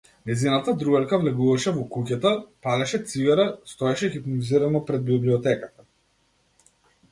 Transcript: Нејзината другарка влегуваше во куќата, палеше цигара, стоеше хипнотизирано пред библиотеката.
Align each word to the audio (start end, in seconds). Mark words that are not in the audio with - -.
Нејзината 0.27 0.71
другарка 0.83 1.19
влегуваше 1.25 1.73
во 1.75 1.83
куќата, 1.97 2.31
палеше 2.67 3.01
цигара, 3.13 3.47
стоеше 3.75 4.11
хипнотизирано 4.17 4.85
пред 4.91 5.07
библиотеката. 5.13 5.89